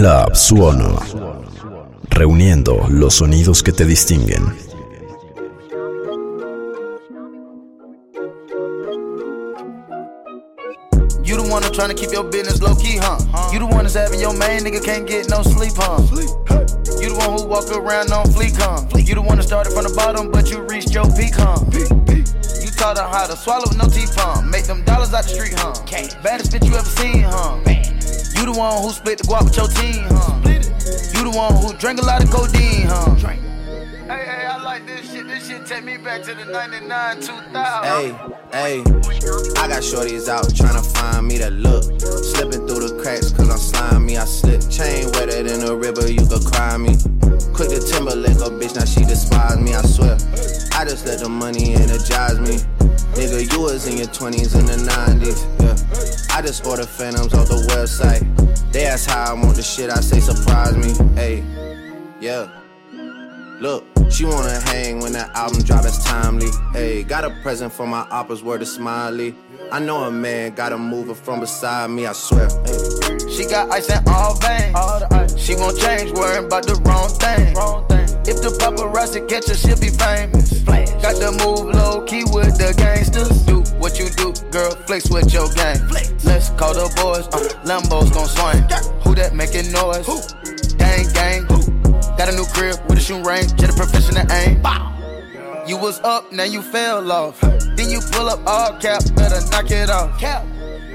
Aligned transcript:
Club 0.00 0.34
Suono. 0.34 0.98
Reuniendo 2.08 2.86
los 2.88 3.16
sonidos 3.16 3.62
que 3.62 3.70
te 3.70 3.84
distinguen. 3.84 4.56
You 11.22 11.36
the 11.36 11.46
one 11.50 11.60
that's 11.60 11.76
trying 11.76 11.90
to 11.90 11.94
keep 11.94 12.12
your 12.12 12.24
business 12.24 12.62
low 12.62 12.74
key, 12.76 12.96
huh? 12.96 13.18
You 13.52 13.58
the 13.58 13.66
one 13.66 13.84
that's 13.84 13.92
having 13.92 14.20
your 14.20 14.32
main 14.32 14.64
nigga 14.64 14.82
can't 14.82 15.06
get 15.06 15.28
no 15.28 15.42
sleep, 15.42 15.74
huh? 15.76 16.00
You 16.98 17.10
the 17.10 17.16
one 17.18 17.36
who 17.36 17.46
walk 17.46 17.70
around 17.70 18.10
on 18.10 18.24
fleek, 18.32 18.56
huh? 18.56 18.80
You 18.96 19.16
the 19.16 19.20
one 19.20 19.36
that 19.36 19.42
started 19.42 19.74
from 19.74 19.84
the 19.84 19.92
bottom, 19.92 20.30
but 20.30 20.50
you 20.50 20.62
reached 20.62 20.94
your 20.94 21.04
peak, 21.12 21.34
huh? 21.34 21.60
You 21.76 22.70
taught 22.70 22.96
her 22.96 23.06
how 23.06 23.26
to 23.26 23.36
swallow 23.36 23.70
no 23.76 23.84
teeth, 23.84 24.14
huh? 24.16 24.40
Make 24.40 24.64
them 24.64 24.82
dollars 24.84 25.12
out 25.12 25.24
the 25.24 25.28
street, 25.28 25.52
huh? 25.58 25.76
Baddest 26.22 26.52
bitch 26.52 26.64
you 26.64 26.74
ever 26.74 26.88
seen, 26.88 27.20
huh? 27.20 27.60
You 28.40 28.46
the 28.46 28.58
one 28.58 28.82
who 28.82 28.88
split 28.88 29.18
the 29.18 29.24
guap 29.24 29.44
with 29.44 29.54
your 29.54 29.68
team, 29.68 30.06
huh? 30.08 30.40
You 31.12 31.30
the 31.30 31.36
one 31.36 31.52
who 31.56 31.74
drank 31.74 32.00
a 32.00 32.04
lot 32.06 32.24
of 32.24 32.30
codeine, 32.30 32.86
huh? 32.88 33.14
Drink. 33.16 33.42
Hey, 34.08 34.24
hey, 34.24 34.46
I 34.46 34.62
like 34.64 34.86
this 34.86 35.12
shit. 35.12 35.26
This 35.26 35.46
shit 35.46 35.66
take 35.66 35.84
me 35.84 35.98
back 35.98 36.22
to 36.22 36.34
the 36.34 36.46
99, 36.46 37.20
2000. 37.20 37.52
Hey, 37.84 38.08
hey, 38.50 38.80
I 39.60 39.68
got 39.68 39.82
shorties 39.82 40.30
out 40.30 40.46
tryna 40.46 40.80
find 40.96 41.28
me 41.28 41.36
that 41.36 41.52
look. 41.52 41.84
Slipping 42.00 42.66
through 42.66 42.88
the 42.88 42.98
cracks 43.02 43.30
cause 43.30 43.50
I'm 43.50 43.58
slimy. 43.58 44.16
I 44.16 44.24
slip 44.24 44.62
chain 44.70 45.12
wetter 45.12 45.42
than 45.42 45.68
a 45.68 45.76
river, 45.76 46.10
you 46.10 46.24
could 46.24 46.46
cry 46.46 46.78
me. 46.78 46.96
Quick 47.60 47.78
to 47.78 47.86
Timberlake, 47.86 48.38
a 48.38 48.48
bitch, 48.48 48.74
now 48.74 48.86
she 48.86 49.04
despise 49.04 49.58
me, 49.58 49.74
I 49.74 49.82
swear. 49.82 50.14
I 50.72 50.86
just 50.86 51.04
let 51.04 51.18
the 51.20 51.28
money 51.28 51.74
energize 51.74 52.40
me. 52.40 52.56
Nigga, 53.12 53.52
you 53.52 53.60
was 53.60 53.86
in 53.86 53.98
your 53.98 54.06
20s 54.06 54.54
and 54.58 54.66
the 54.66 54.78
90s, 54.90 55.44
yeah. 55.60 56.34
I 56.34 56.40
just 56.40 56.64
order 56.64 56.86
phantoms 56.86 57.34
off 57.34 57.48
the 57.48 57.56
website. 57.68 58.24
They 58.72 58.86
ask 58.86 59.10
how 59.10 59.32
I 59.32 59.34
want 59.34 59.56
the 59.56 59.62
shit, 59.62 59.90
I 59.90 60.00
say 60.00 60.20
surprise 60.20 60.74
me, 60.74 60.94
hey, 61.16 61.44
yeah. 62.18 62.48
Look, 63.60 63.84
she 64.10 64.24
wanna 64.24 64.58
hang 64.58 65.00
when 65.00 65.12
that 65.12 65.36
album 65.36 65.62
drop, 65.62 65.84
it's 65.84 66.02
timely. 66.02 66.48
Hey, 66.72 67.02
got 67.02 67.26
a 67.26 67.30
present 67.42 67.70
for 67.70 67.86
my 67.86 68.04
oppas, 68.04 68.42
word 68.42 68.62
of 68.62 68.68
smiley. 68.68 69.34
I 69.70 69.78
know 69.78 70.04
a 70.04 70.10
man 70.10 70.54
got 70.54 70.72
a 70.72 70.78
mover 70.78 71.14
from 71.14 71.40
beside 71.40 71.90
me, 71.90 72.06
I 72.06 72.14
swear. 72.14 72.48
Hey. 72.64 73.28
She 73.28 73.44
got 73.44 73.70
ice 73.70 73.90
in 73.90 74.02
all 74.08 74.34
veins. 74.36 74.74
All 74.74 75.00
the 75.00 75.08
ice. 75.14 75.36
She 75.38 75.54
won't 75.56 75.78
change, 75.78 76.10
worrying 76.12 76.46
about 76.46 76.64
the 76.64 76.76
wrong 76.86 77.10
thing. 77.10 77.52
Wrong 77.52 77.86
thing. 77.86 78.08
If 78.24 78.40
the 78.40 78.48
paparazzi 78.58 79.28
catch 79.28 79.48
her, 79.48 79.54
she'll 79.54 79.78
be 79.78 79.90
famous. 79.90 80.62
Flash. 80.62 80.90
Got 81.02 81.16
to 81.20 81.30
move 81.44 81.74
low 81.74 82.00
key 82.06 82.24
with 82.32 82.56
the 82.56 82.72
gangsters. 82.78 83.44
Do 83.44 83.60
what 83.78 83.98
you 83.98 84.08
do, 84.16 84.32
girl, 84.50 84.70
flex 84.86 85.10
with 85.10 85.34
your 85.34 85.52
gang. 85.52 85.76
Flex. 85.86 86.24
Let's 86.24 86.48
call 86.48 86.72
the 86.72 86.88
boys, 86.96 87.28
uh, 87.28 87.60
Lambo's 87.66 88.08
gon' 88.10 88.26
swing. 88.26 88.64
Yeah. 88.70 88.80
Who 89.04 89.14
that 89.16 89.34
making 89.34 89.70
noise? 89.70 90.06
Who? 90.06 90.16
Gang, 90.78 91.12
gang. 91.12 91.44
Who? 91.44 91.79
Got 92.20 92.34
a 92.34 92.36
new 92.36 92.44
crib 92.44 92.76
with 92.86 92.98
a 92.98 93.00
shooting 93.00 93.24
range, 93.24 93.56
get 93.56 93.70
a 93.70 93.72
professional 93.72 94.30
aim. 94.30 94.60
Bow. 94.60 95.64
You 95.66 95.78
was 95.78 96.00
up, 96.00 96.30
now 96.30 96.44
you 96.44 96.60
fell 96.60 97.10
off. 97.10 97.40
Then 97.40 97.88
you 97.88 97.98
pull 98.12 98.28
up 98.28 98.46
all 98.46 98.78
cap, 98.78 99.02
better 99.14 99.40
knock 99.48 99.70
it 99.70 99.88
off. 99.88 100.20
Cap. 100.20 100.44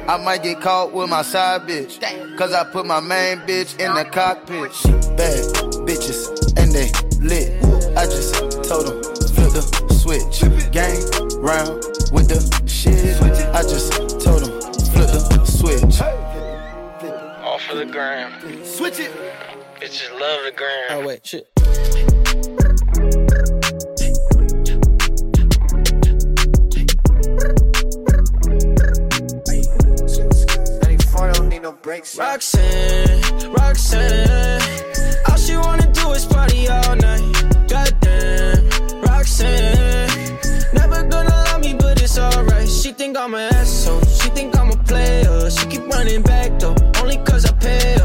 I 0.08 0.24
might 0.24 0.44
get 0.44 0.62
caught 0.62 0.94
with 0.94 1.10
my 1.10 1.24
side 1.24 1.62
bitch. 1.62 2.00
Cause 2.38 2.54
I 2.54 2.64
put 2.64 2.86
my 2.86 3.00
main 3.00 3.40
bitch 3.40 3.80
in 3.80 3.92
the 3.96 4.06
cockpit. 4.06 4.72
Bad 5.18 5.46
bitches, 5.88 6.30
and 6.60 6.72
they 6.72 6.92
lit. 7.20 7.58
I 7.98 8.06
just 8.06 8.36
told 8.70 8.86
them, 8.86 9.02
flip 9.34 9.52
the 9.52 9.94
switch. 9.96 10.42
Gang 10.72 11.02
round 11.42 11.82
with 12.14 12.28
the 12.30 12.68
shit. 12.68 13.20
I 13.52 13.64
just 13.64 13.94
told 14.24 14.44
them, 14.44 14.62
flip 14.94 15.10
the 15.10 15.44
switch. 15.44 16.02
All 17.42 17.58
for 17.58 17.74
the 17.74 17.86
gram. 17.88 18.32
Switch 18.64 19.00
it. 19.00 19.55
Bitches 19.86 20.10
love 20.20 20.44
the 20.44 20.52
gram. 20.52 20.86
Oh, 20.90 21.06
wait, 21.06 21.24
shit. 21.28 21.48
Roxanne, 32.18 33.54
Roxanne, 33.54 34.62
all 35.30 35.38
she 35.38 35.56
wanna 35.56 35.92
do 35.92 36.12
is 36.14 36.26
party 36.26 36.68
all 36.68 36.96
night. 36.96 37.22
Goddamn, 37.68 39.02
Roxanne, 39.02 40.10
never 40.74 41.04
gonna 41.04 41.30
love 41.30 41.62
me, 41.62 41.76
but 41.76 42.02
it's 42.02 42.18
alright. 42.18 42.68
She 42.68 42.92
think 42.92 43.18
I'm 43.18 43.36
an 43.36 43.54
asshole, 43.54 44.02
she 44.02 44.30
think 44.30 44.58
I'm 44.58 44.72
a 44.72 44.78
player. 44.78 45.52
She 45.52 45.68
keep 45.68 45.86
running 45.88 46.24
back 46.24 46.58
though, 46.60 46.76
only 47.00 47.18
cause 47.18 47.46
I 47.46 47.52
pay 47.60 47.94
her. 48.00 48.05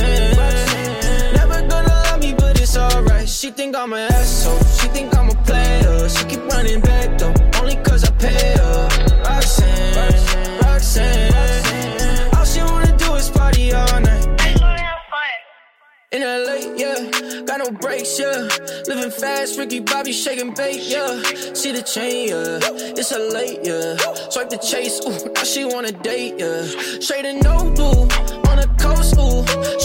Roxanne. 0.00 1.34
Never 1.34 1.60
gonna 1.68 1.88
love 1.88 2.20
me, 2.20 2.34
but 2.34 2.60
it's 2.60 2.76
alright. 2.76 3.28
She 3.28 3.50
think 3.50 3.76
I'm 3.76 3.92
an 3.92 4.10
asshole. 4.12 4.58
She 4.78 4.88
think 4.88 5.16
I'm 5.16 5.30
a 5.30 5.34
player. 5.42 6.08
She 6.08 6.24
keep 6.26 6.44
running 6.46 6.80
back 6.80 7.18
though, 7.18 7.34
only 7.60 7.76
cause 7.76 8.04
I 8.04 8.10
pay 8.12 8.56
her. 8.56 8.88
Roxanne, 9.24 9.94
Roxanne. 10.62 12.34
All 12.36 12.44
she 12.44 12.60
wanna 12.62 12.96
do 12.96 13.14
is 13.14 13.30
party 13.30 13.72
all 13.72 14.00
night. 14.00 14.26
In 16.10 16.22
LA, 16.22 16.74
yeah, 16.74 17.44
got 17.44 17.58
no 17.58 17.70
brakes, 17.70 18.18
yeah. 18.18 18.48
Living 18.86 19.10
fast, 19.10 19.58
Ricky 19.58 19.80
Bobby 19.80 20.12
shaking 20.12 20.54
bait, 20.54 20.80
yeah. 20.80 21.20
See 21.52 21.70
the 21.70 21.82
chain, 21.82 22.28
yeah. 22.28 22.58
It's 22.96 23.12
a 23.12 23.18
late, 23.18 23.60
yeah. 23.62 23.96
Swipe 24.30 24.48
the 24.48 24.56
chase, 24.56 25.00
ooh, 25.06 25.32
now 25.34 25.42
she 25.42 25.66
wanna 25.66 25.92
date, 25.92 26.36
yeah. 26.38 26.62
Straight 26.98 27.26
and 27.26 27.42
no 27.44 27.70
blue, 27.76 28.08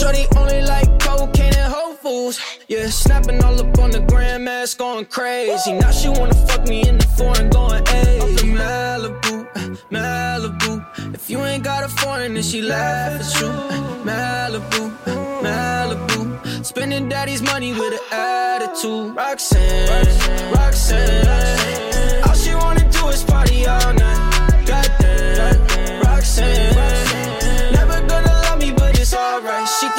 Shorty 0.04 0.26
only 0.36 0.60
like 0.60 0.86
cocaine 0.98 1.54
and 1.56 1.72
Whole 1.72 1.94
Foods, 1.94 2.38
yeah. 2.68 2.90
Snapping 2.90 3.42
all 3.42 3.58
up 3.58 3.78
on 3.78 3.90
the 3.90 4.00
grandmas, 4.00 4.74
going 4.74 5.06
crazy. 5.06 5.72
Now 5.72 5.92
she 5.92 6.10
wanna 6.10 6.34
fuck 6.46 6.68
me 6.68 6.86
in 6.86 6.98
the 6.98 7.06
foreign, 7.16 7.48
going, 7.48 7.82
ayy. 7.84 8.20
Up 8.20 8.44
in 8.44 8.50
Malibu, 8.54 9.34
Malibu. 9.90 11.14
If 11.14 11.30
you 11.30 11.38
ain't 11.46 11.64
got 11.64 11.84
a 11.84 11.88
foreign, 11.88 12.34
then 12.34 12.42
she 12.42 12.60
laugh 12.60 13.18
at 13.18 13.40
you. 13.40 13.48
Malibu, 14.04 14.82
Malibu. 15.42 16.66
Spending 16.66 17.08
daddy's 17.08 17.40
money 17.40 17.72
with 17.72 17.94
an 17.94 18.04
attitude. 18.12 19.16
Roxanne, 19.16 20.52
Roxanne. 20.52 22.24
All 22.28 22.34
she 22.34 22.54
wanna 22.54 22.86
do 22.90 23.08
is 23.08 23.24
party 23.24 23.66
all 23.66 23.94
night. 23.94 24.03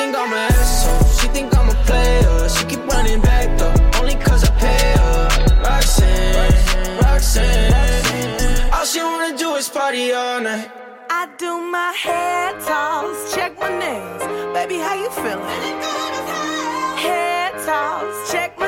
Think 0.05 0.17
I'm 0.17 0.33
an 0.33 0.51
asshole. 0.51 1.09
She 1.17 1.27
think 1.27 1.57
I'm 1.57 1.69
a 1.69 1.73
player. 1.85 2.49
She 2.49 2.65
keep 2.65 2.85
running 2.87 3.21
back 3.21 3.57
though, 3.57 3.73
only 3.99 4.15
cause 4.15 4.43
I 4.43 4.51
pay 4.63 4.93
her. 5.01 5.27
Roxanne, 5.63 6.97
Roxanne. 7.01 8.73
All 8.73 8.85
she 8.85 8.99
wanna 9.01 9.37
do 9.37 9.55
is 9.55 9.69
party 9.69 10.13
all 10.13 10.41
night. 10.41 10.69
I 11.09 11.27
do 11.37 11.51
my 11.59 11.91
hair 12.03 12.53
toss, 12.67 13.33
check 13.33 13.59
my 13.59 13.69
nails. 13.83 14.23
Baby, 14.53 14.77
how 14.85 14.95
you 15.03 15.09
feeling? 15.21 15.79
Hair 17.03 17.51
toss, 17.65 18.31
check 18.31 18.57
my 18.59 18.64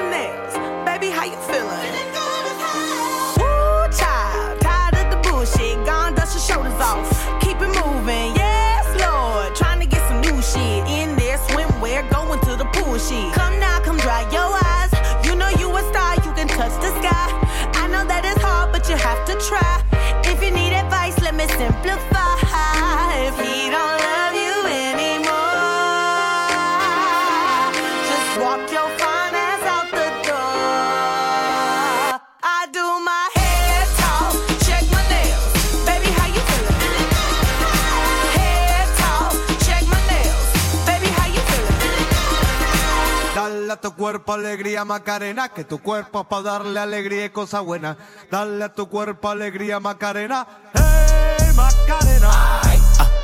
try. 19.40 19.87
A 43.78 43.82
tu 43.82 43.94
cuerpo 43.94 44.34
alegría 44.34 44.86
Macarena, 44.86 45.50
que 45.50 45.64
tu 45.64 45.80
cuerpo 45.80 46.22
es 46.22 46.28
para 46.28 46.42
darle 46.42 46.80
alegría 46.80 47.26
y 47.26 47.30
cosa 47.30 47.60
buena. 47.62 47.98
Dale 48.32 48.64
a 48.64 48.74
tu 48.74 48.90
cuerpo 48.90 49.30
alegría 49.30 49.80
Macarena, 49.80 50.48
hey 50.74 51.52
Macarena. 51.56 52.62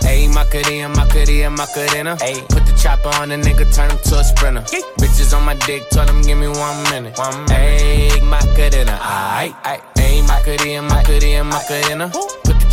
Ayy, 0.06 0.28
Macarena, 0.28 0.90
Macarena, 0.90 1.50
Macarena. 1.50 2.18
Ayy, 2.18 2.42
put 2.50 2.66
the 2.66 2.74
chopper 2.78 3.10
on 3.20 3.30
the 3.30 3.36
nigga, 3.36 3.66
turn 3.74 3.90
him 3.90 3.98
to 4.04 4.20
a 4.20 4.24
sprinter. 4.24 4.62
Bitches 5.00 5.36
on 5.36 5.44
my 5.44 5.56
dick, 5.66 5.90
tell 5.90 6.08
him 6.08 6.22
give 6.22 6.38
me 6.38 6.48
one 6.48 6.84
minute. 6.92 7.18
One 7.18 7.46
minute. 7.46 7.50
Ayy, 7.50 8.22
Macarena, 8.22 9.00
aight. 9.02 9.56
Ayy, 9.96 10.22
Macarena, 10.28 10.82
Macarena, 10.84 11.44
Macarena. 11.44 12.43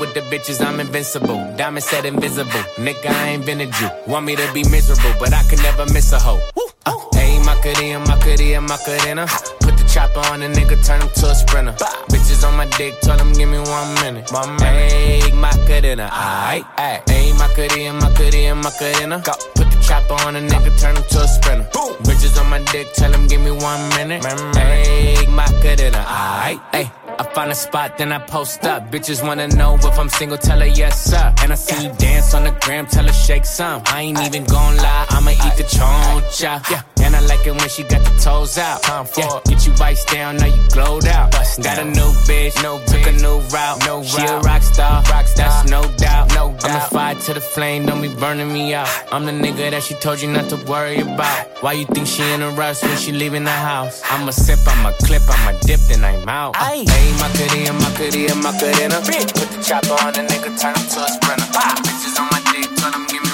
with 0.00 0.14
the 0.14 0.20
bitches, 0.20 0.64
I'm 0.64 0.80
invincible. 0.80 1.36
Diamond 1.56 1.84
said 1.84 2.06
invisible. 2.06 2.64
Nigga, 2.76 3.06
I 3.06 3.28
ain't 3.28 3.44
been 3.44 3.60
a 3.60 3.66
Jew. 3.66 3.88
Want 4.06 4.24
me 4.24 4.34
to 4.34 4.52
be 4.54 4.64
miserable, 4.68 5.12
but 5.20 5.34
I 5.34 5.42
can 5.44 5.62
never 5.62 5.84
miss 5.92 6.12
a 6.12 6.18
hoe. 6.18 6.40
Uh, 6.86 6.96
hey, 7.12 7.38
Macarena, 7.44 7.98
Macarena, 8.00 8.60
Macarena. 8.62 9.26
Put 9.60 9.76
the 9.76 9.84
chopper 9.92 10.20
on 10.32 10.42
a 10.42 10.48
nigga, 10.48 10.82
turn 10.84 11.02
him 11.02 11.10
to 11.16 11.26
a 11.30 11.34
sprinter. 11.34 11.72
Bitches 12.08 12.42
on 12.48 12.56
my 12.56 12.66
dick, 12.78 12.98
tell 13.02 13.18
him 13.18 13.32
give 13.34 13.50
me 13.50 13.58
one 13.58 13.94
minute. 14.00 14.32
One 14.32 14.56
minute. 14.56 14.92
Hey, 14.92 15.32
Macarena, 15.32 16.08
aight, 16.08 16.64
aight. 16.76 17.08
Hey, 17.08 17.32
Macarena, 17.32 17.92
Macarena, 18.00 18.54
Macarena. 18.54 19.22
Go. 19.22 19.32
Put 19.54 19.70
the 19.70 19.84
chopper 19.86 20.14
on 20.24 20.36
a 20.36 20.40
nigga, 20.40 20.80
turn 20.80 20.96
him 20.96 21.04
to 21.10 21.18
a 21.20 21.28
sprinter. 21.28 21.68
Boom. 21.72 21.94
Bitches 22.08 22.40
on 22.40 22.48
my 22.48 22.60
dick, 22.72 22.92
tell 22.94 23.12
him 23.12 23.26
give 23.26 23.42
me 23.42 23.50
one 23.50 23.88
minute. 23.90 24.24
Hey, 24.56 25.26
Macarena, 25.28 26.02
aight, 26.08 26.60
aight. 26.72 26.99
I 27.20 27.22
find 27.34 27.50
a 27.50 27.54
spot, 27.54 27.98
then 27.98 28.12
I 28.12 28.18
post 28.18 28.64
up. 28.64 28.90
Bitches 28.90 29.22
wanna 29.22 29.46
know 29.48 29.74
if 29.74 29.98
I'm 29.98 30.08
single, 30.08 30.38
tell 30.38 30.58
her 30.58 30.66
yes, 30.66 31.04
sir. 31.04 31.34
And 31.42 31.52
I 31.52 31.54
see 31.54 31.84
you 31.84 31.92
dance 31.98 32.32
on 32.32 32.44
the 32.44 32.52
gram, 32.62 32.86
tell 32.86 33.06
her 33.06 33.12
shake 33.12 33.44
some. 33.44 33.82
I 33.84 34.00
ain't 34.00 34.18
even 34.22 34.44
gon' 34.44 34.78
lie, 34.78 35.06
I'ma 35.10 35.32
eat 35.32 35.56
the 35.58 35.64
choncha. 35.64 36.70
Yeah. 36.70 36.82
And 37.04 37.14
I 37.14 37.20
like 37.20 37.46
it 37.46 37.50
when 37.50 37.68
she 37.68 37.82
got 37.82 38.02
the 38.04 38.18
toes 38.18 38.56
out. 38.56 38.82
time 38.82 39.06
Yeah. 39.18 39.40
Get 39.44 39.66
you 39.66 39.72
vice 39.74 40.02
down, 40.06 40.38
now 40.38 40.46
you 40.46 40.62
glowed 40.70 41.06
out. 41.06 41.32
Got 41.32 41.78
a 41.78 41.84
new 41.84 42.10
bitch, 42.24 42.62
no 42.62 42.78
took 42.86 43.06
a 43.06 43.12
new 43.12 43.40
route. 43.52 43.84
No 43.84 44.02
she 44.02 44.22
a 44.22 44.38
rock 44.40 44.62
star, 44.62 45.02
rock 45.10 45.26
star. 45.26 45.50
that's 45.50 45.70
no 45.70 45.82
doubt. 45.98 46.28
No 46.34 46.52
doubt. 46.52 46.64
I'm 46.64 46.76
a 46.76 46.80
fire 46.88 47.14
to 47.16 47.34
the 47.34 47.40
flame, 47.40 47.84
don't 47.84 48.00
be 48.00 48.14
burning 48.14 48.50
me 48.50 48.72
out. 48.72 48.88
I'm 49.12 49.26
the 49.26 49.32
nigga 49.32 49.70
that 49.72 49.82
she 49.82 49.94
told 49.94 50.22
you 50.22 50.32
not 50.32 50.48
to 50.48 50.56
worry 50.64 51.00
about. 51.00 51.48
Why 51.62 51.72
you 51.72 51.84
think 51.84 52.06
she 52.06 52.22
in 52.32 52.40
a 52.40 52.50
rush 52.50 52.82
when 52.82 52.96
she 52.96 53.12
leaving 53.12 53.44
the 53.44 53.50
house? 53.50 54.00
I'ma 54.10 54.30
sip, 54.30 54.60
I'ma 54.66 54.92
clip, 55.04 55.22
I'ma 55.28 55.58
dip, 55.60 55.80
then 55.88 56.02
I'm 56.04 56.28
out. 56.28 56.56
Hey, 56.56 56.84
Macarena, 57.18 57.72
Macarena, 57.72 58.34
Macarena. 58.36 58.96
Put 59.00 59.48
the 59.50 59.58
chopper 59.64 59.96
on 60.04 60.12
the 60.12 60.22
nigga, 60.28 60.52
turn 60.60 60.74
him 60.76 60.86
to 60.94 61.00
a 61.00 61.08
sprinter. 61.08 61.48
Bitches 61.82 62.20
on 62.20 62.28
my 62.30 62.40
dick, 62.52 62.68
tell 62.76 62.92
him 62.92 63.06
give 63.08 63.22
me 63.24 63.29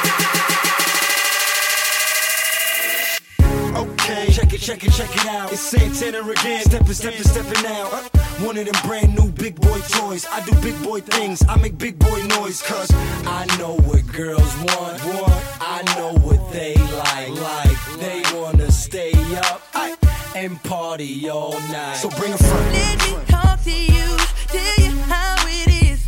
shot, 3.43 3.77
Okay, 3.77 4.27
check 4.31 4.53
it, 4.53 4.61
check 4.61 4.85
it, 4.85 4.93
check 4.93 5.17
it 5.17 5.27
out. 5.27 5.53
It's 5.53 5.61
Santana 5.61 6.21
again. 6.31 6.63
Stepping, 6.63 6.95
stepping, 6.95 7.25
stepping 7.25 7.67
out. 7.67 8.18
One 8.49 8.57
of 8.57 8.65
them 8.65 8.83
brand 8.83 9.15
new 9.15 9.31
big 9.31 9.61
boy 9.61 9.79
toys. 9.81 10.27
I 10.33 10.41
do 10.41 10.59
big 10.63 10.83
boy 10.83 11.03
things. 11.03 11.45
I 11.47 11.61
make 11.61 11.77
big 11.77 11.99
boy 11.99 12.23
noise. 12.29 12.63
Cause 12.63 12.91
I 13.27 13.45
know 13.59 13.77
what 13.77 14.07
girls 14.07 14.57
want. 14.65 15.05
want. 15.05 15.45
I 15.61 15.83
know 15.99 16.15
what 16.25 16.51
they 16.51 16.75
like. 16.75 17.29
Like 17.29 17.79
they 18.01 18.23
wanna 18.33 18.73
stay 18.73 19.13
up 19.37 19.61
ay, 19.75 19.95
and 20.35 20.63
party 20.63 21.29
all 21.29 21.61
night. 21.69 21.97
So 21.97 22.09
bring 22.09 22.33
a 22.33 22.39
friend. 22.39 22.73
Let 22.73 22.99
me 23.07 23.19
talk 23.27 23.63
to 23.65 23.71
you, 23.71 24.17
tell 24.47 24.75
you 24.83 24.97
how 25.13 25.37
it 25.47 25.91
is. 25.91 26.07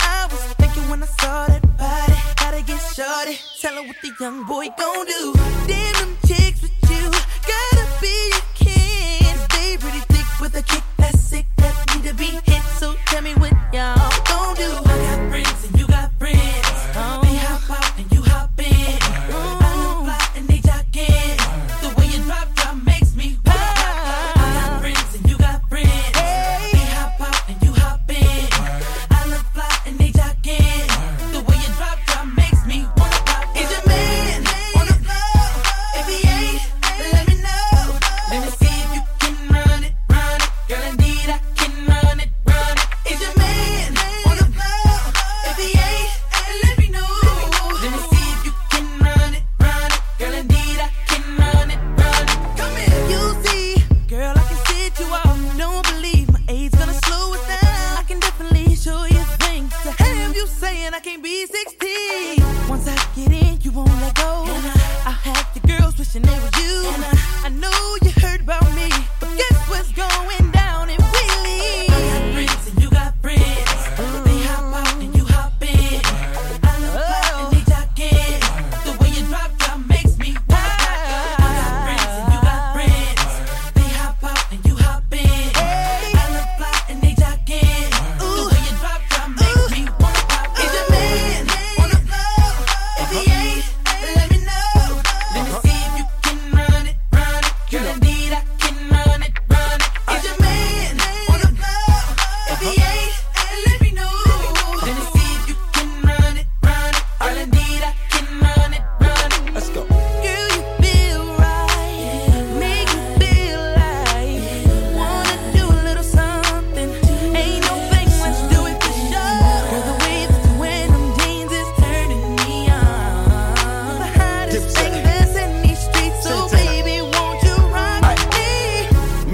I 0.00 0.28
was 0.32 0.40
thinking 0.54 0.88
when 0.88 1.02
I 1.02 1.06
saw 1.20 1.46
that 1.48 1.76
body, 1.76 2.16
gotta 2.36 2.62
get 2.62 2.80
shorty. 2.96 3.36
Tell 3.60 3.74
her 3.74 3.86
what 3.86 3.96
the 4.00 4.12
young 4.18 4.46
boy 4.46 4.68
gon' 4.78 5.04
do. 5.04 5.34
Damn 5.66 5.92
them 6.00 6.16
chicks 6.26 6.62
with 6.62 6.72
you, 6.88 7.10
gotta 7.52 7.84
be 8.00 8.30
your 8.30 8.46
kin. 8.54 9.36
They 9.50 9.76
pretty 9.76 10.00
thick 10.08 10.40
with 10.40 10.56
a 10.56 10.62
kick 10.62 10.84
classic 11.02 11.46
that 11.56 11.91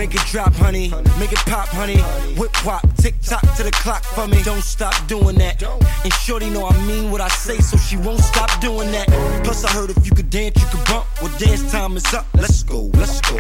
Make 0.09 0.23
it 0.23 0.27
drop, 0.29 0.55
honey. 0.55 0.89
Make 1.21 1.33
it 1.33 1.39
pop, 1.41 1.69
honey. 1.69 2.01
Whip 2.41 2.51
pop, 2.55 2.81
tick 2.97 3.15
tock 3.21 3.43
to 3.57 3.63
the 3.63 3.71
clock 3.71 4.03
for 4.03 4.27
me. 4.27 4.43
Don't 4.43 4.63
stop 4.63 4.95
doing 5.07 5.37
that. 5.37 5.63
And 6.03 6.13
shorty 6.15 6.49
know 6.49 6.67
I 6.67 6.87
mean 6.87 7.11
what 7.11 7.21
I 7.21 7.29
say, 7.29 7.59
so 7.59 7.77
she 7.77 7.99
won't 7.99 8.21
stop 8.21 8.49
doing 8.59 8.91
that. 8.93 9.07
Plus, 9.45 9.67
I 9.67 9.71
heard 9.71 9.91
if 9.91 10.07
you 10.07 10.13
could 10.13 10.31
dance, 10.31 10.59
you 10.59 10.67
could 10.71 10.87
bump. 10.87 11.05
Well, 11.21 11.31
dance 11.39 11.71
time 11.71 11.95
is 11.99 12.07
up. 12.15 12.27
Let's 12.33 12.63
go, 12.63 12.91
let's 12.95 13.21
go. 13.21 13.37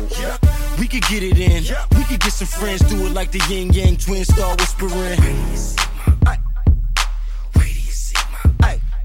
We 0.79 0.87
could 0.89 1.05
get 1.05 1.23
it 1.23 1.39
in. 1.39 1.65
We 1.97 2.05
could 2.05 2.21
get 2.21 2.35
some 2.35 2.49
friends, 2.49 2.83
do 2.83 3.07
it 3.07 3.15
like 3.15 3.31
the 3.31 3.43
Ying 3.49 3.73
Yang 3.73 3.97
Twins, 3.97 4.29
start 4.29 4.61
whispering. 4.61 5.19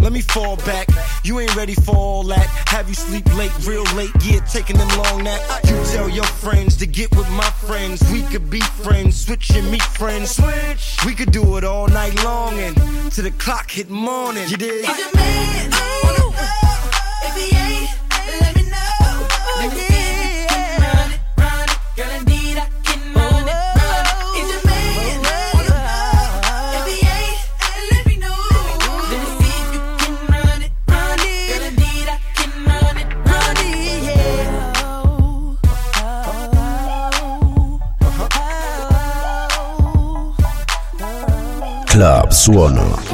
Let 0.04 0.12
me 0.12 0.20
fall 0.20 0.58
back. 0.58 0.90
You 1.24 1.40
ain't 1.40 1.56
ready 1.56 1.76
for 1.76 1.96
all 1.96 2.24
that. 2.24 2.46
Have 2.68 2.90
you 2.90 2.94
sleep 2.94 3.26
late, 3.38 3.54
real 3.66 3.86
late? 3.96 4.12
Yeah, 4.22 4.42
taking 4.42 4.78
them 4.78 4.90
long 4.98 5.24
nap. 5.24 5.40
You 5.64 5.82
tell 5.94 6.10
your 6.10 6.26
friends 6.26 6.76
to 6.78 6.86
get 6.86 7.16
with 7.16 7.30
my 7.32 7.50
friends. 7.66 8.04
We 8.12 8.24
could 8.24 8.50
be 8.50 8.60
friends, 8.60 9.26
switch 9.26 9.52
and 9.52 9.72
meet 9.72 9.82
friends. 9.82 10.32
Switch. 10.32 10.98
We 11.06 11.16
could 11.16 11.32
do 11.32 11.56
it 11.56 11.64
all 11.64 11.88
night 11.88 12.22
long 12.22 12.60
and 12.60 12.76
to 13.14 13.22
the 13.22 13.32
clock 13.32 13.72
hit 13.72 13.90
morning. 13.90 14.50
You 14.50 14.58
did. 14.58 14.84
Is 14.84 15.00
your 15.00 15.16
man, 15.16 15.70
oh, 15.72 16.34
oh, 16.36 17.22
if 17.24 17.36
he 17.38 17.56
ain't 17.56 17.73
Club 41.94 42.32
Suono. 42.32 43.13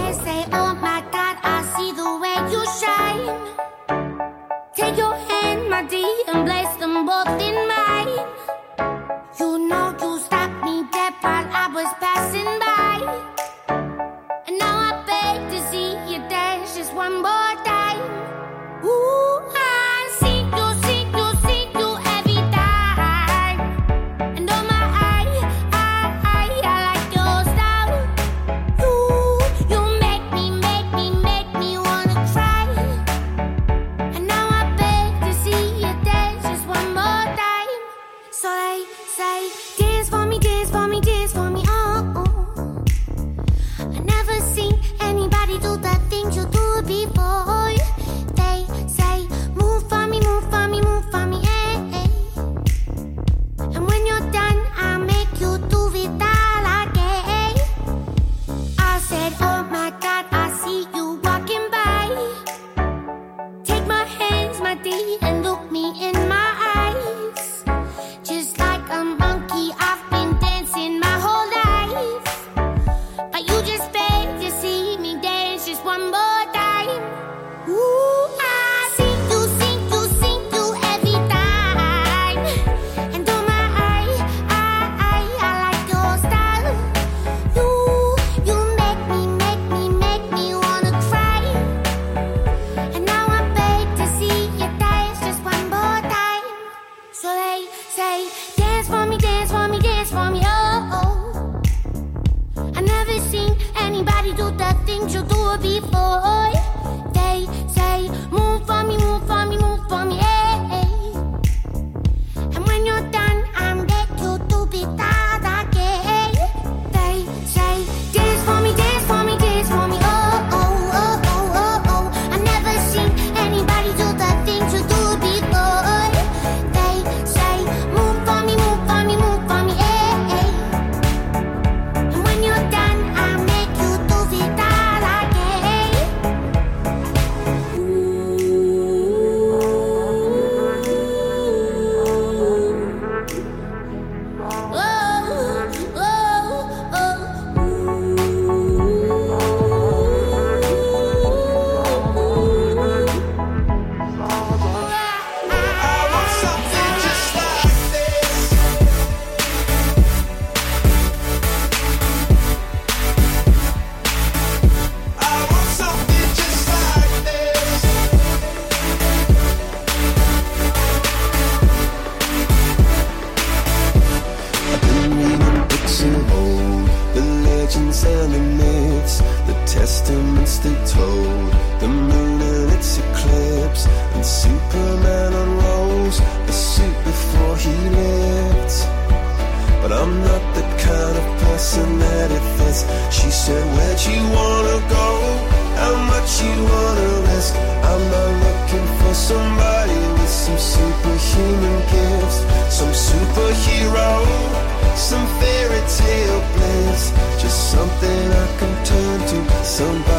Somebody 209.79 210.18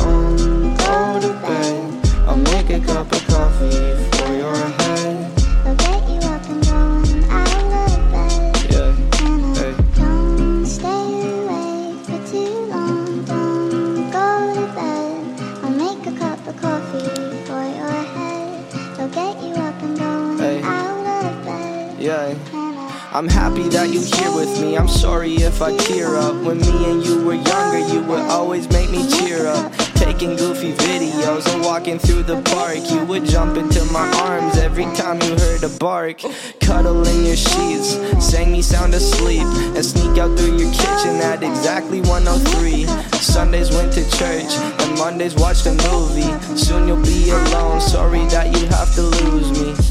make 2.51 2.69
a 2.69 2.79
cup 2.85 3.11
of 3.11 3.27
coffee 3.27 3.95
for 4.17 4.33
your 4.33 4.55
head. 4.55 5.31
I'll 5.65 5.75
get 5.75 6.01
you 6.09 6.19
up 6.29 6.43
and 6.49 6.63
going 6.65 7.23
out 7.29 7.89
of 7.89 8.11
bed. 8.11 8.71
Yeah, 8.71 8.91
hey. 9.55 9.73
Don't 9.95 10.65
stay 10.65 11.07
awake 11.31 12.05
for 12.05 12.19
too 12.31 12.53
long. 12.73 13.25
Don't 13.25 14.11
go 14.11 14.53
to 14.55 14.65
bed. 14.75 15.63
I'll 15.63 15.71
make 15.71 16.05
a 16.07 16.17
cup 16.17 16.47
of 16.47 16.55
coffee 16.61 17.09
for 17.47 17.63
your 17.79 18.03
head. 18.15 18.65
I'll 18.99 19.09
get 19.09 19.41
you 19.43 19.53
up 19.55 19.81
and 19.81 19.97
going 19.97 20.37
Hey. 20.37 20.61
out 20.63 21.25
of 21.25 21.45
bed. 21.45 22.01
Yeah. 22.01 22.35
I'm 23.13 23.27
happy 23.27 23.63
that 23.69 23.89
you're 23.89 24.03
here 24.03 24.31
with 24.33 24.61
me. 24.61 24.77
I'm 24.77 24.87
sorry 24.87 25.33
if 25.35 25.61
I 25.61 25.75
tear 25.77 26.15
up. 26.15 26.35
When 26.45 26.59
me 26.59 26.91
and 26.91 27.05
you 27.05 27.25
were 27.25 27.33
younger, 27.33 27.79
you 27.93 28.01
would 28.03 28.21
always 28.21 28.69
make 28.69 28.89
me 28.89 29.05
cheer 29.09 29.47
up. 29.47 29.71
Taking 30.21 30.37
goofy 30.37 30.73
videos 30.73 31.51
and 31.51 31.63
walking 31.63 31.97
through 31.97 32.21
the 32.21 32.39
park. 32.53 32.77
You 32.91 33.03
would 33.05 33.25
jump 33.25 33.57
into 33.57 33.83
my 33.85 34.07
arms 34.21 34.55
every 34.59 34.83
time 34.93 35.19
you 35.23 35.35
heard 35.35 35.63
a 35.63 35.69
bark. 35.79 36.21
Cuddle 36.59 37.07
in 37.07 37.25
your 37.25 37.35
sheets, 37.35 37.97
sang 38.23 38.51
me 38.51 38.61
sound 38.61 38.93
asleep, 38.93 39.41
and 39.41 39.83
sneak 39.83 40.19
out 40.19 40.37
through 40.37 40.59
your 40.59 40.71
kitchen 40.73 41.15
at 41.25 41.41
exactly 41.41 42.01
103. 42.01 42.85
Sundays 43.17 43.71
went 43.71 43.93
to 43.93 44.03
church, 44.11 44.53
and 44.53 44.99
Mondays 44.99 45.33
watched 45.33 45.65
a 45.65 45.73
movie. 45.89 46.31
Soon 46.55 46.87
you'll 46.87 47.01
be 47.01 47.31
alone. 47.31 47.81
Sorry 47.81 48.23
that 48.27 48.55
you 48.55 48.67
have 48.67 48.93
to 48.93 49.01
lose 49.01 49.49
me. 49.59 49.90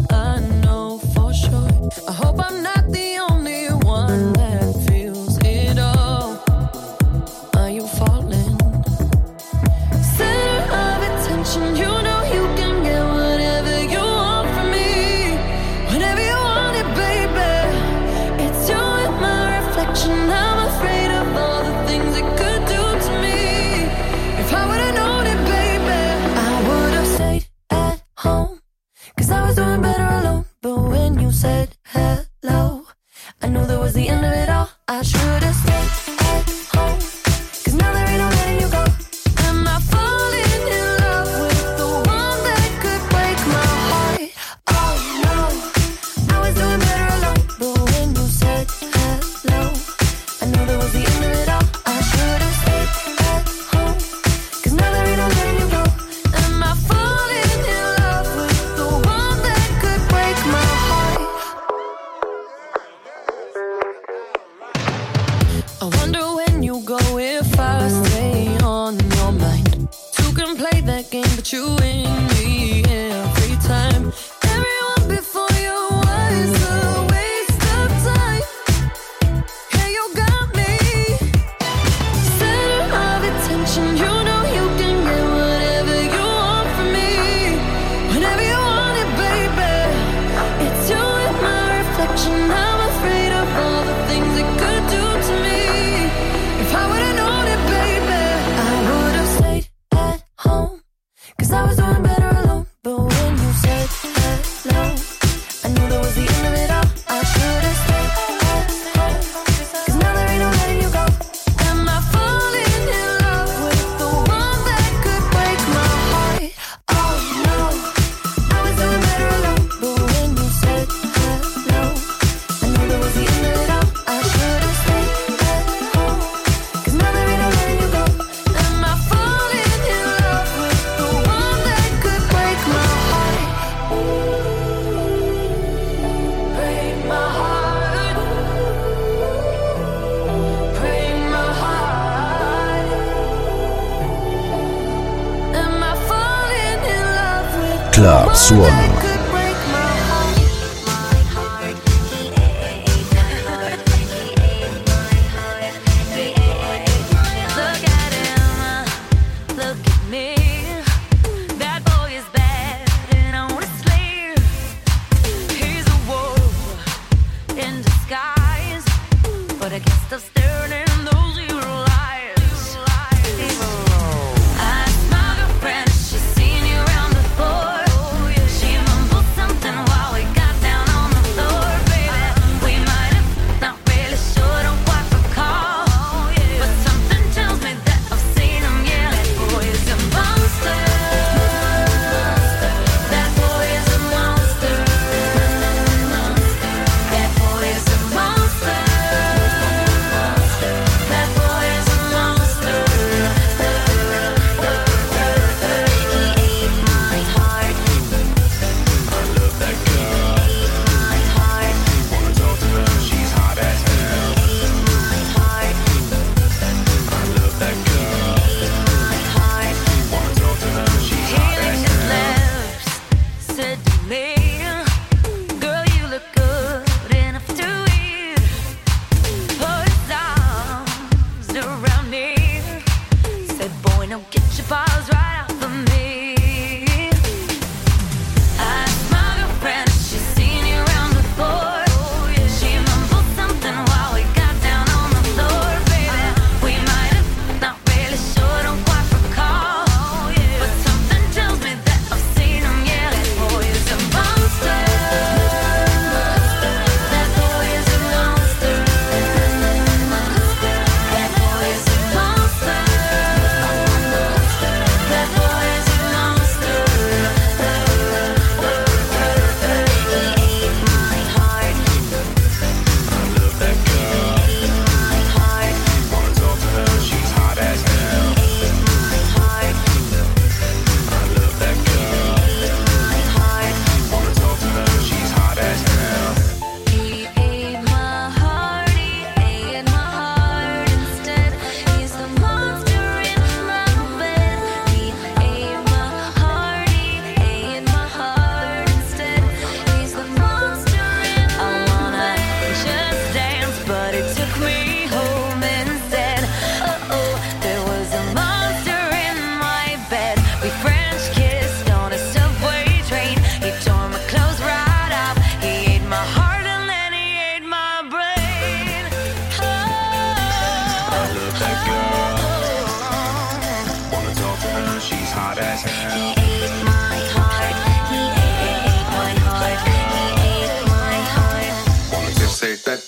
I 65.81 65.85
wonder 65.97 66.19
when 66.35 66.63
you 66.63 66.81
go 66.83 66.99
if 67.17 67.59
I 67.59 67.87
stay 67.87 68.57
on 68.63 68.99
your 68.99 69.31
mind. 69.31 69.89
Two 70.11 70.33
can 70.33 70.55
play 70.55 70.81
that 70.81 71.09
game, 71.11 71.31
but 71.35 71.51
you 71.51 71.77
ain't. 71.81 72.30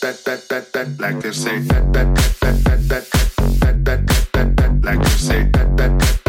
that 0.02 0.24
that 0.24 0.48
that 0.50 0.72
that 0.72 0.74
that 0.74 1.00
like 1.00 1.20
they 1.22 1.32
say 1.32 1.60
that 1.60 1.94
that 1.94 2.16
that 2.42 2.64
that 2.64 2.88
that 2.90 3.06
that 3.60 3.86
that 3.86 4.34
that 4.34 4.58
that 4.58 4.84
like 4.84 5.00
they 5.00 5.10
say 5.10 5.44
that 5.52 5.78
that 5.78 6.00
that 6.00 6.23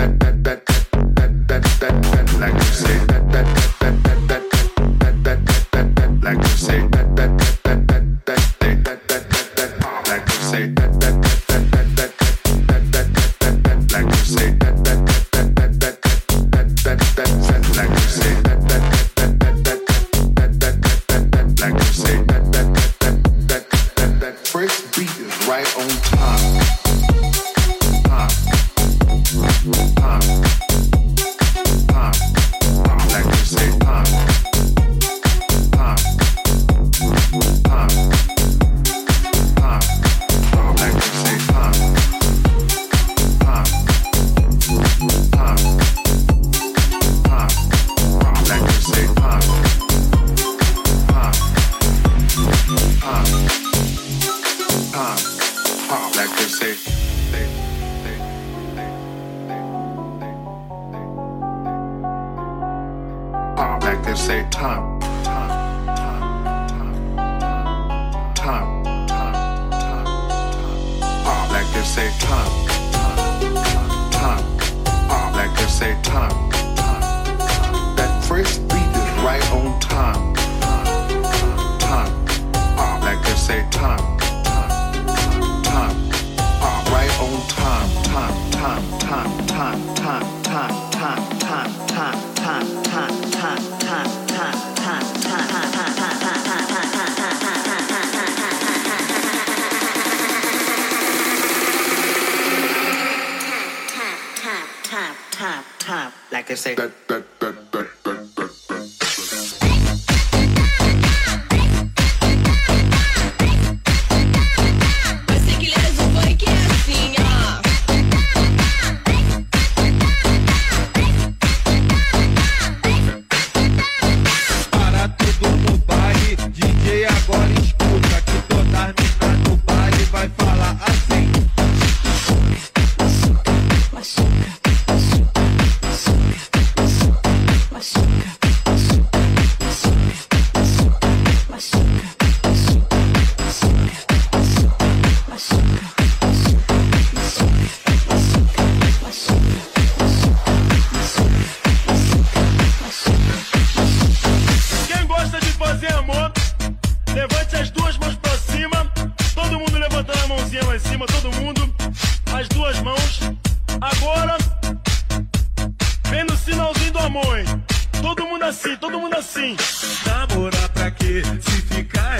Namorar 170.06 170.68
pra 170.70 170.90
quê? 170.90 171.22
Se 171.42 171.62
ficar 171.74 172.13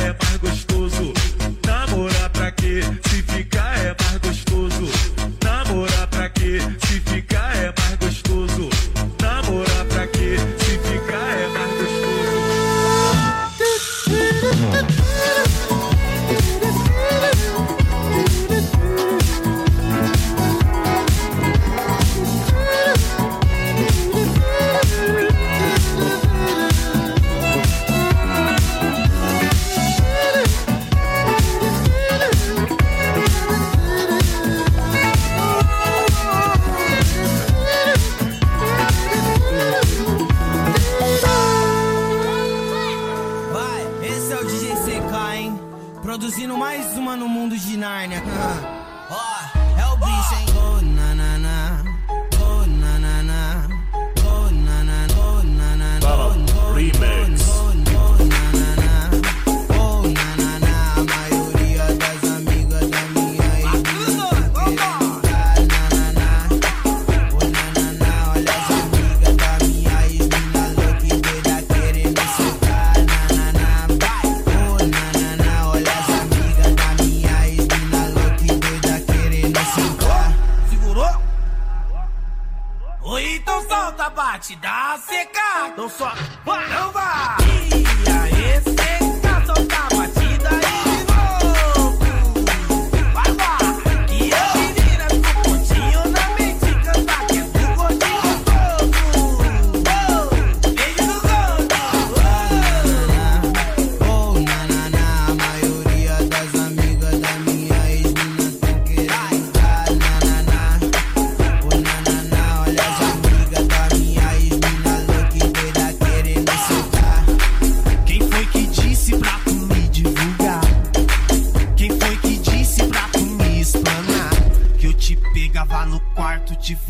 fuck. 86.05 86.19
What? 86.45 87.04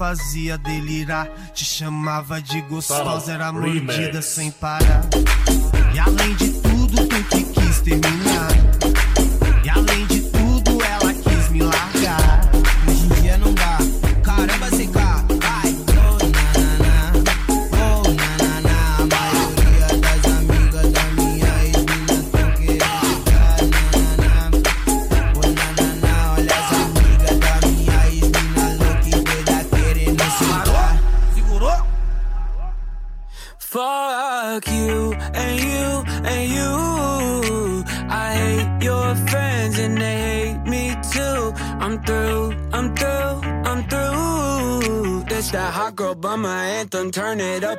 Fazia 0.04 0.58
delirar. 0.58 1.26
Te 1.54 1.64
chamava 1.64 2.40
de 2.42 2.60
gostosa, 2.62 3.32
era 3.32 3.50
mordida 3.50 4.20
sem 4.20 4.50
parar. 4.50 5.02
E 5.94 5.98
além 5.98 6.34
de 6.34 6.63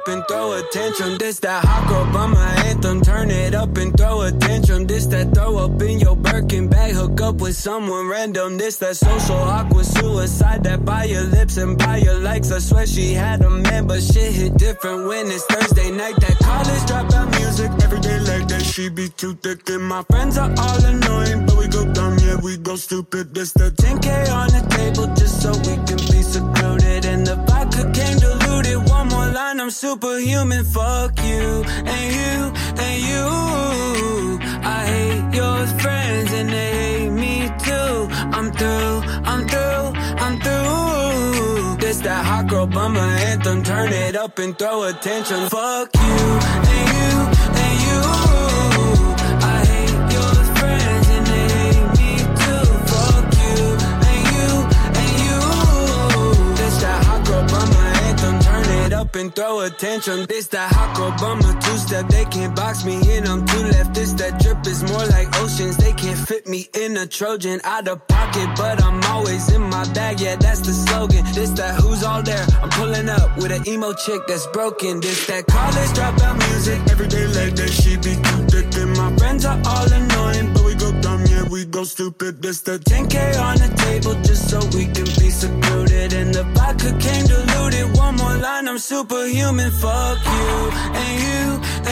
up 0.06 0.14
and 0.14 0.28
throw 0.28 0.54
a 0.54 0.62
tantrum. 0.72 1.18
This 1.18 1.40
that 1.40 1.64
hot 1.66 1.88
girl 1.88 2.28
my 2.28 2.54
anthem. 2.66 3.02
Turn 3.02 3.30
it 3.32 3.56
up 3.56 3.78
and 3.78 3.96
throw 3.98 4.22
a 4.22 4.32
tantrum. 4.32 4.86
This 4.86 5.06
that 5.08 5.34
throw 5.34 5.58
up 5.58 5.82
in 5.82 6.00
your 6.00 6.16
Birkin 6.16 6.68
bag. 6.68 6.94
Hook 6.94 7.22
up 7.22 7.36
with 7.36 7.56
someone 7.56 8.08
random. 8.08 8.58
This 8.58 8.78
that 8.78 8.96
social 8.96 9.36
awkward 9.36 9.86
suicide. 9.86 10.64
That 10.64 10.86
buy 10.86 11.06
your 11.06 11.24
lips 11.24 11.58
and 11.58 11.78
buy 11.78 11.98
your 11.98 12.20
likes. 12.20 12.52
I 12.52 12.60
swear 12.60 12.86
she 12.86 13.14
had 13.14 13.42
a 13.42 13.50
man, 13.50 13.88
but 13.88 14.02
shit 14.02 14.34
hit 14.34 14.58
different 14.58 15.08
when 15.08 15.28
it's 15.28 15.46
Thursday 15.46 15.92
night. 15.92 16.16
That 16.18 16.38
college 16.40 16.84
dropout 16.90 17.30
music 17.40 17.72
every 17.84 18.00
day 18.00 18.20
like 18.20 18.48
that. 18.48 18.64
She 18.64 18.90
be 18.90 19.10
too 19.10 19.34
thick 19.36 19.68
and 19.70 19.84
my 19.84 20.04
friends 20.04 20.38
are 20.38 20.54
all 20.58 20.86
annoying, 20.86 21.46
but 21.46 21.58
we 21.58 21.68
go 21.68 21.86
dumb, 21.94 22.18
yeah 22.20 22.38
we 22.44 22.58
go 22.58 22.76
stupid. 22.76 23.34
This 23.34 23.54
the 23.54 23.72
10k 23.72 24.30
on 24.32 24.48
the 24.50 24.64
table 24.76 25.08
just 25.16 25.42
so 25.42 25.52
we 25.52 25.76
can 25.88 25.98
be 26.12 26.22
secluded. 26.22 26.75
I'm 29.66 29.72
superhuman. 29.72 30.64
Fuck 30.64 31.18
you 31.24 31.64
and 31.66 32.16
you 32.20 32.54
and 32.86 33.02
you. 33.02 34.40
I 34.62 34.86
hate 34.86 35.34
your 35.34 35.66
friends 35.82 36.32
and 36.34 36.50
they 36.50 36.72
hate 36.82 37.10
me 37.10 37.50
too. 37.58 38.08
I'm 38.38 38.52
through, 38.52 39.02
I'm 39.26 39.48
through, 39.48 39.88
I'm 40.24 40.40
through. 40.40 41.78
This 41.78 41.98
that 42.02 42.24
hot 42.24 42.46
girl 42.48 42.68
bummer 42.68 43.00
anthem. 43.00 43.64
Turn 43.64 43.92
it 43.92 44.16
up 44.16 44.38
and 44.38 44.56
throw 44.56 44.84
attention. 44.84 45.50
Fuck 45.50 45.96
you 45.96 46.16
and 46.70 46.86
you 46.94 47.10
and 47.64 47.76
you. 47.88 49.25
And 59.16 59.34
throw 59.36 59.62
attention. 59.62 60.26
This 60.28 60.48
that 60.48 60.72
hot 60.72 61.20
bummer 61.20 61.54
two 61.62 61.78
step. 61.78 62.08
They 62.08 62.26
can't 62.26 62.56
box 62.56 62.86
me 62.86 62.96
in. 63.16 63.28
I'm 63.28 63.46
two 63.46 63.64
left. 63.64 63.94
This 63.94 64.12
that 64.14 64.40
drip 64.40 64.66
is 64.68 64.84
more 64.84 65.06
like 65.06 65.28
oceans. 65.40 65.78
They 65.78 65.94
can't 65.94 66.18
fit 66.18 66.48
me 66.48 66.68
in 66.74 66.98
a 66.98 67.06
Trojan 67.08 67.60
out 67.64 67.88
of 67.88 68.06
pocket, 68.08 68.50
but 68.58 68.84
I'm 68.84 69.02
always 69.04 69.52
in 69.52 69.62
my 69.62 69.86
bag. 69.94 70.20
Yeah, 70.20 70.36
that's 70.36 70.62
the 70.62 70.74
slogan. 70.74 71.24
This 71.34 71.52
that 71.52 71.82
who's 71.82 72.04
all 72.04 72.22
there. 72.22 72.46
I'm 72.62 72.70
pulling 72.70 73.10
up 73.10 73.38
with 73.38 73.52
an 73.52 73.68
emo 73.68 73.94
chick 73.94 74.22
that's 74.28 74.48
broken. 74.48 75.00
This 75.00 75.26
that 75.28 75.48
college 75.48 75.92
dropout 75.98 76.38
music. 76.50 76.80
Every 76.92 77.08
day 77.08 77.28
like 77.28 77.56
that, 77.56 77.70
she 77.70 77.98
be 77.98 78.16
too 78.16 78.42
thick. 78.52 78.68
And 78.82 78.96
my 78.98 79.16
friends 79.18 79.46
are 79.46 79.60
all 79.66 79.92
annoying, 79.92 80.54
but 81.46 81.52
we 81.52 81.66
go 81.66 81.66
we 81.66 81.66
go 81.66 81.84
stupid. 81.84 82.42
This 82.42 82.62
the 82.62 82.78
10k 82.80 83.40
on 83.40 83.58
the 83.58 83.74
table 83.78 84.14
just 84.24 84.50
so 84.50 84.60
we 84.78 84.86
can 84.86 85.06
be 85.06 85.30
secluded. 85.30 86.14
And 86.14 86.34
the 86.34 86.44
vodka 86.54 86.92
came 87.00 87.26
diluted. 87.26 87.98
One 87.98 88.16
more 88.16 88.38
line, 88.38 88.68
I'm 88.68 88.78
superhuman. 88.78 89.72
Fuck 89.72 90.20
you 90.26 90.72
and 91.04 91.16
you 91.26 91.44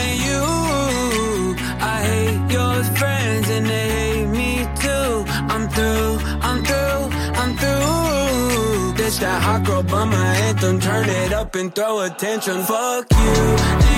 and 0.02 0.14
you. 0.26 1.56
I 1.80 2.02
hate 2.10 2.52
your 2.52 2.84
friends 2.96 3.50
and 3.50 3.66
they 3.66 3.88
hate 3.90 4.26
me 4.26 4.66
too. 4.80 5.24
I'm 5.52 5.68
through, 5.68 6.18
I'm 6.48 6.64
through, 6.64 7.04
I'm 7.40 7.56
through. 7.56 8.94
This 8.96 9.18
that 9.18 9.42
hot 9.42 9.64
girl 9.64 9.82
bummer 9.82 10.16
anthem. 10.16 10.80
Turn 10.80 11.08
it 11.08 11.32
up 11.32 11.54
and 11.54 11.74
throw 11.74 12.00
attention. 12.00 12.62
Fuck 12.62 13.06
you 13.12 13.93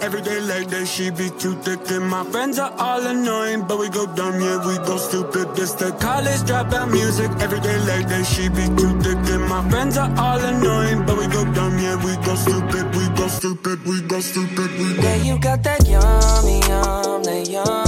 Every 0.00 0.22
day 0.22 0.40
like 0.40 0.68
that, 0.68 0.86
she 0.86 1.10
be 1.10 1.30
too 1.30 1.54
thick. 1.62 1.80
And 1.90 2.06
my 2.06 2.24
friends 2.24 2.58
are 2.58 2.72
all 2.78 3.04
annoying, 3.06 3.66
but 3.66 3.78
we 3.78 3.88
go 3.88 4.06
dumb, 4.06 4.40
yeah, 4.40 4.58
we 4.66 4.76
go 4.86 4.96
stupid. 4.96 5.54
This 5.56 5.72
the 5.72 5.90
college 5.92 6.42
dropout 6.48 6.90
music. 6.90 7.30
Every 7.40 7.60
day 7.60 7.78
like 7.90 8.08
that, 8.08 8.24
she 8.24 8.48
be 8.48 8.66
too 8.76 8.92
thick. 9.00 9.18
And 9.34 9.44
my 9.48 9.62
friends 9.70 9.96
are 9.96 10.12
all 10.18 10.40
annoying, 10.40 11.04
but 11.06 11.16
we 11.18 11.26
go 11.26 11.44
dumb, 11.52 11.78
yeah, 11.78 11.96
we 12.04 12.14
go 12.24 12.34
stupid. 12.34 12.84
We 12.96 13.08
go 13.16 13.28
stupid, 13.28 13.84
we 13.84 14.00
go 14.02 14.20
stupid, 14.20 14.70
we 14.78 14.94
go 14.96 15.02
Yeah, 15.02 15.16
you 15.16 15.38
got 15.38 15.62
that 15.64 15.86
yummy, 15.86 16.60
yum, 16.68 17.22
that 17.24 17.48
yum, 17.48 17.87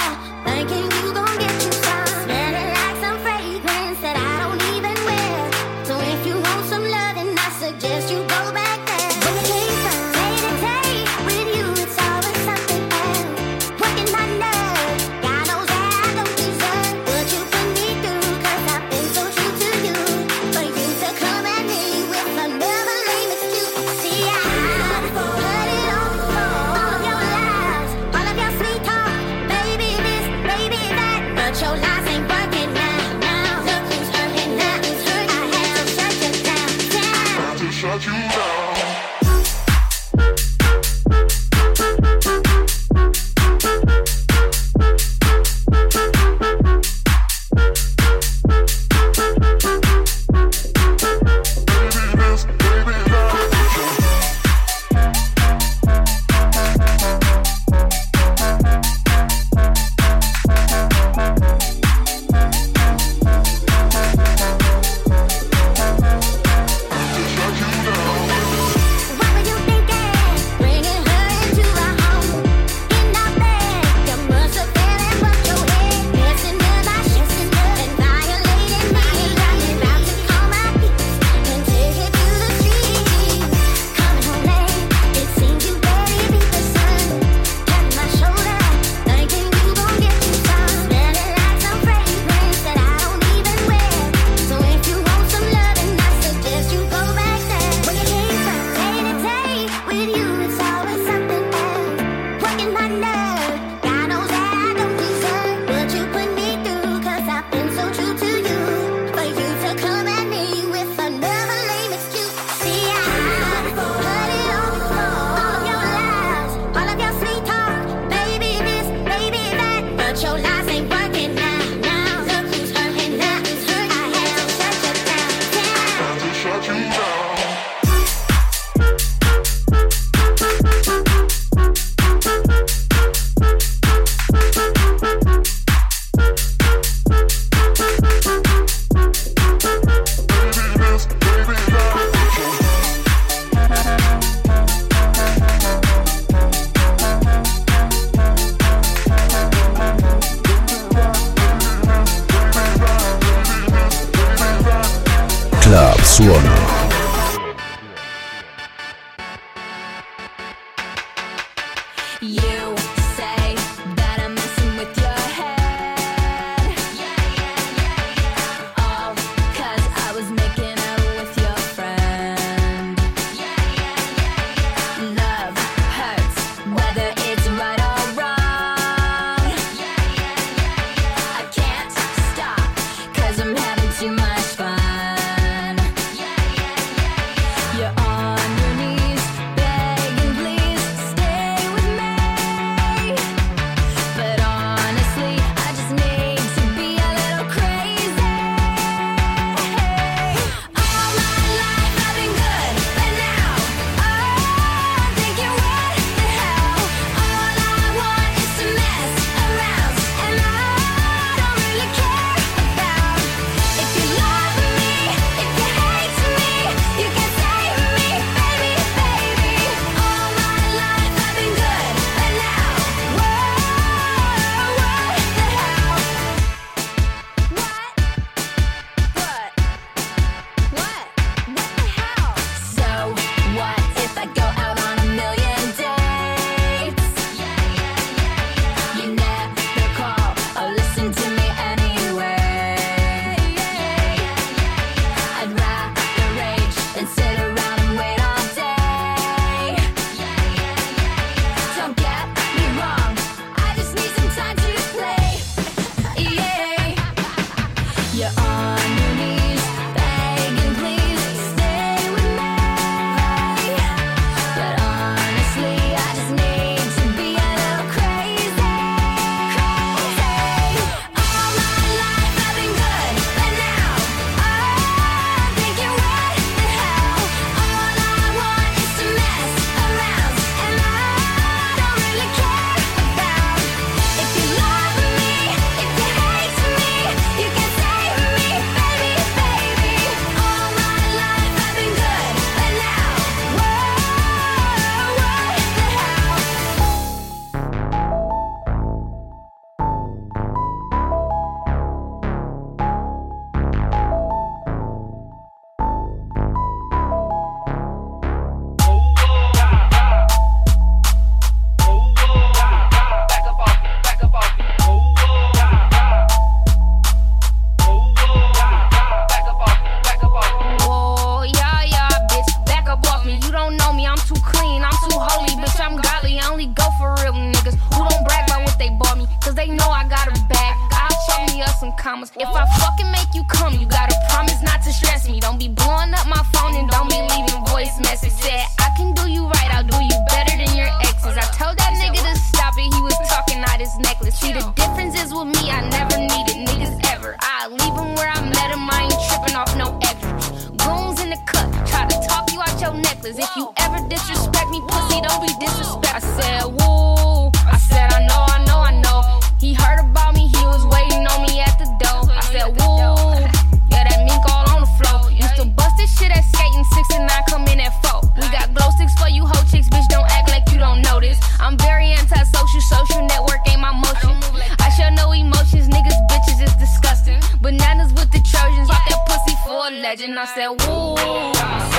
and 380.31 380.39
I 380.39 380.45
said, 380.45 380.69
woo. 380.87 381.90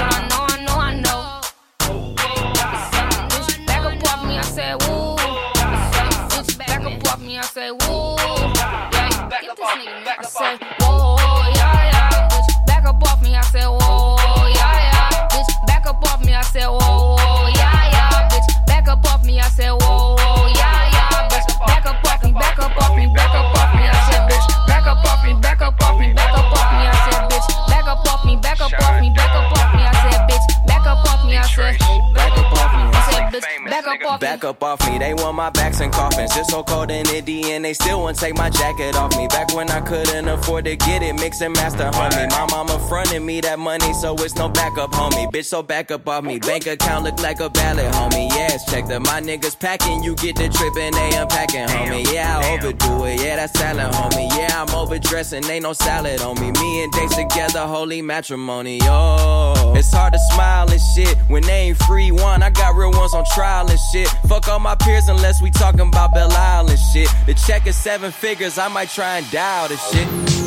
my 35.43 35.51
back 35.51 35.72
Cadillacs 35.73 35.81
and 35.81 35.93
coffins. 35.93 36.35
Just 36.35 36.51
so 36.51 36.63
cold 36.63 36.91
and 36.91 37.09
itty, 37.09 37.53
and 37.53 37.65
they 37.65 37.73
still 37.73 38.01
won't 38.01 38.19
take 38.19 38.37
my 38.37 38.51
jacket 38.51 38.97
off 38.97 39.17
me. 39.17 39.27
Back 39.29 39.55
when 39.55 39.71
I 39.71 39.81
couldn't 39.81 40.29
afford 40.29 40.65
to 40.67 40.77
get 40.77 41.03
it, 41.03 41.15
mix 41.15 41.41
and 41.41 41.55
master, 41.55 41.91
homie. 41.91 42.29
My 42.31 42.47
mama 42.51 42.79
fronted 42.89 43.23
me 43.23 43.41
that 43.41 43.59
money, 43.59 43.93
so 43.95 44.15
it's 44.17 44.35
no 44.35 44.49
backup, 44.49 44.93
homie. 44.93 45.31
Bitch, 45.33 45.47
so 45.47 45.63
back 45.63 45.91
up 45.91 46.07
off 46.07 46.25
me. 46.25 46.39
Bank 46.39 46.67
account 46.67 47.05
look 47.05 47.21
like 47.23 47.41
a 47.41 47.49
ballot, 47.49 47.93
homie. 47.95 48.29
Yes, 48.31 48.71
check 48.71 48.87
that 48.87 49.01
my 49.01 49.21
niggas 49.21 49.59
packing. 49.59 50.03
You 50.03 50.15
get 50.17 50.37
the 50.37 50.49
trip 50.49 50.75
and 50.77 50.95
they 50.95 51.17
unpacking, 51.17 51.67
homie. 51.69 52.13
Yeah, 52.13 52.39
I 52.39 52.55
overdo 52.55 53.05
it. 53.05 53.21
Yeah, 53.21 53.37
that's 53.37 53.59
salad, 53.59 53.93
homie. 53.95 54.29
Yeah, 54.37 54.63
I'm 54.63 54.75
overdressing. 54.75 55.45
Ain't 55.45 55.63
no 55.63 55.73
salad 55.73 56.21
on 56.23 56.41
me. 56.41 56.53
Me 56.53 56.85
and 56.85 56.93
Dates 56.93 57.17
together, 57.17 57.61
holy 57.61 58.03
matrimony. 58.03 58.81
Oh, 58.83 59.75
it's 59.77 59.93
hard 59.93 60.13
to 60.13 60.19
smile 60.33 60.71
and 60.71 60.81
shit 60.95 61.17
when 61.29 61.43
they 61.43 61.69
ain't 61.69 61.79
free. 61.85 62.11
One, 62.11 62.43
I 62.43 62.51
got 62.51 62.75
real 62.75 62.91
ones 62.91 63.15
on 63.15 63.25
trial 63.35 63.69
and 63.71 63.79
shit. 63.93 64.09
Fuck 64.29 64.49
all 64.49 64.59
my 64.59 64.75
peers 64.75 65.09
unless 65.09 65.41
we 65.41 65.51
talking 65.63 65.87
about 65.87 66.13
Bell 66.13 66.33
Island 66.33 66.77
shit. 66.77 67.09
The 67.25 67.35
check 67.35 67.69
is 67.69 67.77
seven 67.77 68.11
figures, 68.11 68.59
I 68.59 68.67
might 68.67 68.89
try 68.89 69.19
and 69.19 69.31
dial 69.31 69.69
this 69.69 69.81
shit. 69.93 70.42